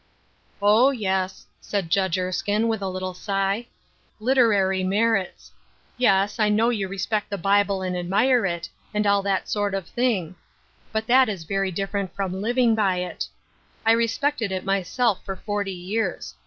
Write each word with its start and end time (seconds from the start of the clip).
"Oh, 0.63 0.89
yes," 0.89 1.45
said 1.59 1.91
Judge 1.91 2.17
Esrkine, 2.17 2.67
with 2.67 2.81
a 2.81 2.89
little 2.89 3.13
sigh. 3.13 3.67
"'Literary 4.29 4.83
merits 4.83 5.51
I' 5.53 5.59
Yes, 5.99 6.39
I 6.39 6.49
know 6.49 6.69
you 6.71 6.87
respect 6.87 7.29
the 7.29 7.37
Bible 7.37 7.83
and 7.83 7.95
admire 7.95 8.43
it, 8.47 8.67
and 8.95 9.05
all 9.05 9.21
that 9.21 9.47
sort 9.47 9.75
of 9.75 9.85
thing; 9.87 10.33
but 10.91 11.05
that 11.05 11.29
is 11.29 11.43
very 11.43 11.69
different 11.69 12.15
from 12.15 12.41
living 12.41 12.73
by 12.73 12.95
it. 12.95 13.27
I 13.85 13.91
respected 13.91 14.51
it 14.51 14.65
myself 14.65 15.23
for 15.23 15.35
forty 15.35 15.71
years. 15.71 16.33